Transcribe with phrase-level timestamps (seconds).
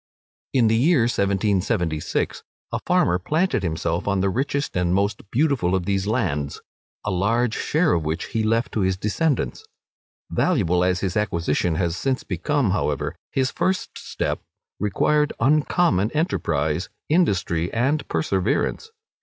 [0.51, 5.85] In the year 1776, a farmer planted himself on the richest and most beautiful of
[5.85, 6.59] these lands,
[7.05, 9.63] a large share of which he left to his descendants.
[10.31, 14.39] Valuable as his acquisition has since become, however, his first step
[14.79, 18.89] required uncommon enterprise, industry, and perseverance.